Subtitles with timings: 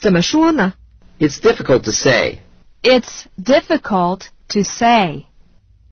[0.00, 0.72] 怎么说呢
[1.18, 2.38] ？It's difficult to say.
[2.82, 5.26] It's difficult to say.